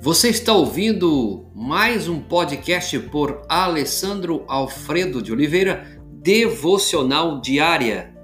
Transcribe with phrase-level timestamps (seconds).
[0.00, 8.14] Você está ouvindo mais um podcast por Alessandro Alfredo de Oliveira, Devocional Diária.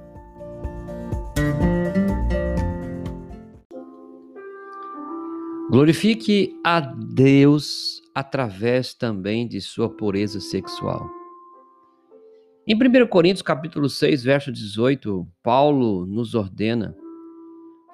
[5.68, 11.11] Glorifique a Deus através também de sua pureza sexual.
[12.68, 16.95] Em 1 Coríntios capítulo 6, verso 18, Paulo nos ordena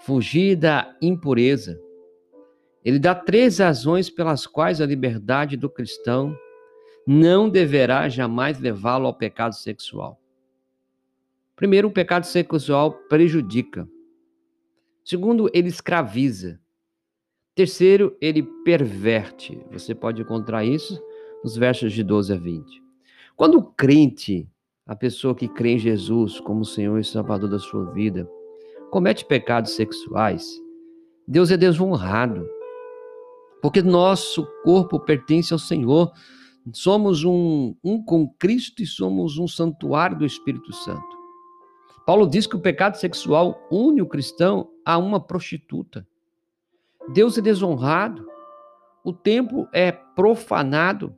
[0.00, 1.80] fugir da impureza
[2.84, 6.37] ele dá três razões pelas quais a liberdade do cristão
[7.06, 10.20] não deverá jamais levá-lo ao pecado sexual.
[11.55, 13.87] Primeiro, o pecado sexual prejudica.
[15.05, 16.59] Segundo, ele escraviza.
[17.55, 19.61] Terceiro, ele perverte.
[19.70, 21.03] Você pode encontrar isso
[21.45, 22.83] nos versos de 12 a 20.
[23.37, 24.48] Quando o crente,
[24.87, 28.28] a pessoa que crê em Jesus como Senhor e Salvador da sua vida,
[28.91, 30.48] comete pecados sexuais,
[31.27, 32.48] Deus é desonrado
[33.61, 36.12] porque nosso corpo pertence ao Senhor.
[36.72, 41.19] Somos um, um com Cristo e somos um santuário do Espírito Santo.
[42.06, 46.06] Paulo diz que o pecado sexual une o cristão a uma prostituta.
[47.12, 48.27] Deus é desonrado,
[49.05, 51.14] o templo é profanado.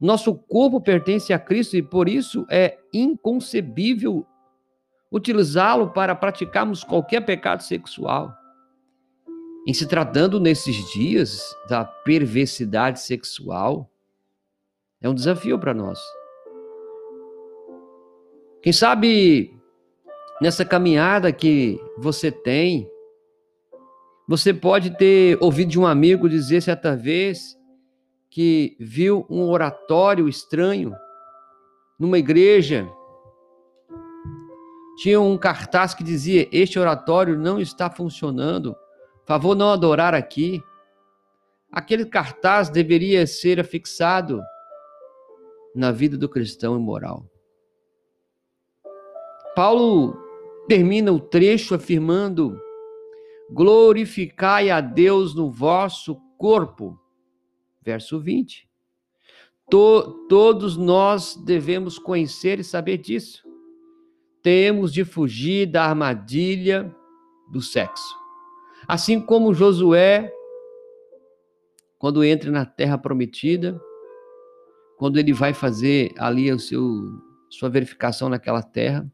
[0.00, 4.26] Nosso corpo pertence a Cristo e por isso é inconcebível
[5.10, 8.34] utilizá-lo para praticarmos qualquer pecado sexual.
[9.66, 13.90] Em se tratando nesses dias da perversidade sexual,
[15.00, 15.98] é um desafio para nós.
[18.62, 19.58] Quem sabe
[20.40, 22.86] nessa caminhada que você tem,
[24.28, 27.58] você pode ter ouvido de um amigo dizer certa vez
[28.28, 30.94] que viu um oratório estranho
[31.98, 32.86] numa igreja.
[34.98, 38.76] Tinha um cartaz que dizia: Este oratório não está funcionando
[39.26, 40.62] Favor não adorar aqui.
[41.72, 44.40] Aquele cartaz deveria ser afixado
[45.74, 47.28] na vida do cristão imoral.
[49.56, 50.16] Paulo
[50.68, 52.60] termina o trecho afirmando:
[53.50, 56.98] Glorificai a Deus no vosso corpo.
[57.82, 58.68] Verso 20.
[59.70, 63.42] To, todos nós devemos conhecer e saber disso.
[64.42, 66.94] Temos de fugir da armadilha
[67.50, 68.23] do sexo.
[68.86, 70.32] Assim como Josué,
[71.98, 73.80] quando entra na terra prometida,
[74.98, 76.82] quando ele vai fazer ali o seu,
[77.50, 79.10] sua verificação naquela terra,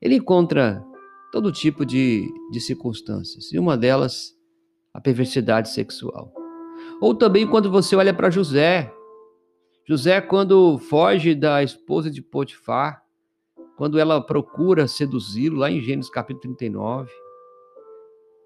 [0.00, 0.84] ele encontra
[1.32, 4.32] todo tipo de, de circunstâncias, e uma delas,
[4.92, 6.32] a perversidade sexual.
[7.00, 8.92] Ou também quando você olha para José,
[9.86, 13.02] José, quando foge da esposa de Potifar,
[13.76, 17.10] quando ela procura seduzi-lo, lá em Gênesis capítulo 39,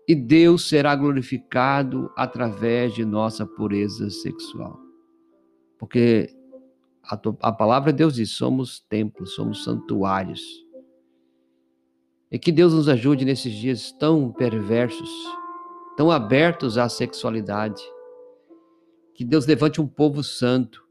[0.09, 4.81] e Deus será glorificado através de nossa pureza sexual.
[5.79, 6.35] Porque
[7.05, 10.41] a, a palavra de Deus diz: somos templos, somos santuários.
[12.31, 15.11] E que Deus nos ajude nesses dias tão perversos,
[15.95, 17.83] tão abertos à sexualidade.
[19.15, 20.83] Que Deus levante um povo santo,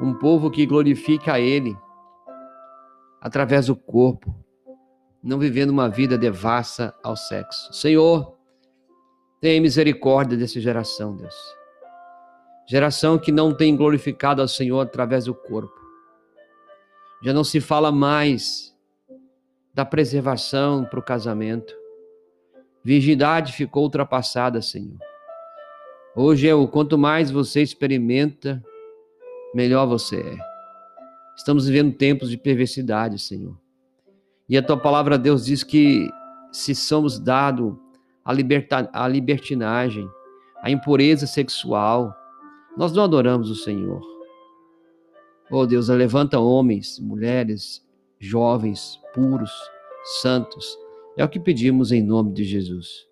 [0.00, 1.76] um povo que glorifique a Ele
[3.20, 4.34] através do corpo,
[5.22, 7.72] não vivendo uma vida devassa ao sexo.
[7.72, 8.36] Senhor,
[9.40, 11.34] tenha misericórdia dessa geração, Deus.
[12.66, 15.80] Geração que não tem glorificado ao Senhor através do corpo.
[17.22, 18.76] Já não se fala mais
[19.72, 21.74] da preservação para o casamento.
[22.84, 24.98] Virgindade ficou ultrapassada, Senhor.
[26.16, 28.62] Hoje é o quanto mais você experimenta,
[29.54, 30.36] melhor você é.
[31.36, 33.61] Estamos vivendo tempos de perversidade, Senhor.
[34.48, 36.08] E a tua palavra, Deus, diz que
[36.52, 37.74] se somos dados
[38.30, 40.08] liberta, a libertinagem,
[40.62, 42.14] a impureza sexual,
[42.76, 44.00] nós não adoramos o Senhor.
[45.50, 47.84] Oh Deus, levanta homens, mulheres,
[48.18, 49.50] jovens, puros,
[50.22, 50.78] santos.
[51.16, 53.11] É o que pedimos em nome de Jesus.